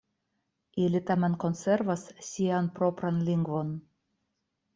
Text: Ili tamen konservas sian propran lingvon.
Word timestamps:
Ili 0.85 1.01
tamen 1.09 1.35
konservas 1.43 2.07
sian 2.29 2.71
propran 2.79 3.21
lingvon. 3.29 3.71